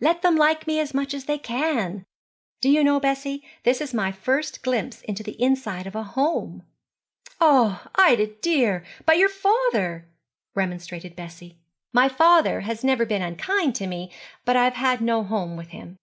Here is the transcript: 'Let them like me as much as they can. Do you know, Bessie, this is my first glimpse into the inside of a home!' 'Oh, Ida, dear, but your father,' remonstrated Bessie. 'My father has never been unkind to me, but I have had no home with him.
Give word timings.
'Let 0.00 0.22
them 0.22 0.36
like 0.36 0.66
me 0.66 0.80
as 0.80 0.94
much 0.94 1.12
as 1.12 1.26
they 1.26 1.36
can. 1.36 2.06
Do 2.62 2.70
you 2.70 2.82
know, 2.82 2.98
Bessie, 2.98 3.44
this 3.62 3.82
is 3.82 3.92
my 3.92 4.10
first 4.10 4.62
glimpse 4.62 5.02
into 5.02 5.22
the 5.22 5.32
inside 5.38 5.86
of 5.86 5.94
a 5.94 6.02
home!' 6.02 6.62
'Oh, 7.42 7.86
Ida, 7.94 8.28
dear, 8.40 8.86
but 9.04 9.18
your 9.18 9.28
father,' 9.28 10.08
remonstrated 10.54 11.14
Bessie. 11.14 11.58
'My 11.92 12.08
father 12.08 12.60
has 12.60 12.84
never 12.84 13.04
been 13.04 13.20
unkind 13.20 13.74
to 13.74 13.86
me, 13.86 14.10
but 14.46 14.56
I 14.56 14.64
have 14.64 14.76
had 14.76 15.02
no 15.02 15.22
home 15.22 15.56
with 15.58 15.68
him. 15.68 15.98